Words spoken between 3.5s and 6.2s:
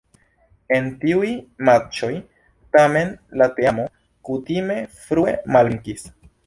teamo kutime frue malvenkis.